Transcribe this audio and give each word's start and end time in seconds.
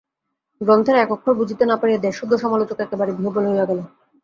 গ্রন্থের 0.61 0.95
এক 0.97 1.09
অক্ষর 1.11 1.33
বুঝিতে 1.39 1.63
না 1.65 1.75
পারিয়া 1.77 2.03
দেশসুদ্ধ 2.05 2.33
সমালোচক 2.43 2.77
একেবারে 2.79 3.11
বিহ্বল 3.17 3.43
হইয়া 3.45 3.65
উঠিল। 3.65 3.79